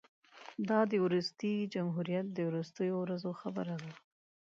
[0.69, 3.91] دا د وروستي جمهوریت د وروستیو ورځو خبره ده.